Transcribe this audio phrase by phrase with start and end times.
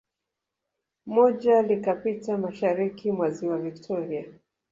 [1.15, 4.25] Moja likapita mashariki mwa Ziwa Victoria